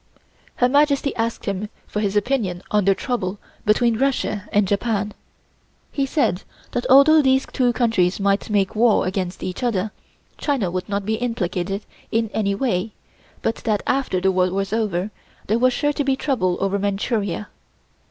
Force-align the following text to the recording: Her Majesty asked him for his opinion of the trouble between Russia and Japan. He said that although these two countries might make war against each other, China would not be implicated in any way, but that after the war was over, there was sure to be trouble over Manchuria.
Her 0.55 0.67
Majesty 0.67 1.15
asked 1.15 1.45
him 1.45 1.69
for 1.85 1.99
his 1.99 2.15
opinion 2.15 2.63
of 2.71 2.85
the 2.85 2.95
trouble 2.95 3.37
between 3.67 3.99
Russia 3.99 4.49
and 4.51 4.67
Japan. 4.67 5.13
He 5.91 6.07
said 6.07 6.41
that 6.71 6.87
although 6.89 7.21
these 7.21 7.45
two 7.45 7.71
countries 7.71 8.19
might 8.19 8.49
make 8.49 8.75
war 8.75 9.05
against 9.05 9.43
each 9.43 9.61
other, 9.61 9.91
China 10.39 10.71
would 10.71 10.89
not 10.89 11.05
be 11.05 11.17
implicated 11.21 11.83
in 12.11 12.31
any 12.33 12.55
way, 12.55 12.93
but 13.43 13.57
that 13.57 13.83
after 13.85 14.19
the 14.19 14.31
war 14.31 14.49
was 14.49 14.73
over, 14.73 15.11
there 15.45 15.59
was 15.59 15.71
sure 15.71 15.93
to 15.93 16.03
be 16.03 16.15
trouble 16.15 16.57
over 16.61 16.79
Manchuria. 16.79 17.49